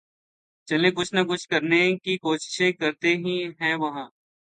چلیں 0.67 0.91
کچھ 0.91 1.13
نہ 1.13 1.21
کچھ 1.29 1.47
کرنیں 1.49 1.87
کی 2.03 2.13
کیںشش 2.17 2.57
کرتیں 2.79 3.15
ہیں 3.61 3.75
وہاں 3.75 4.07